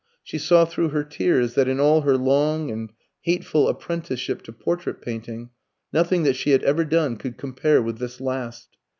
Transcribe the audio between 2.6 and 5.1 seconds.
and hateful apprenticeship to portrait